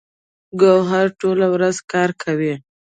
ګوهر 0.61 1.07
ټوله 1.19 1.47
ورځ 1.53 1.75
کار 1.91 2.09
کوي 2.23 2.53